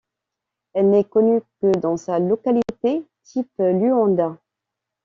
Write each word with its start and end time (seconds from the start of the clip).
Elle 0.73 0.89
n'est 0.89 1.03
connue 1.03 1.41
que 1.61 1.71
dans 1.77 1.95
sa 1.95 2.17
localité 2.17 3.07
type, 3.23 3.51
Luanda. 3.59 4.35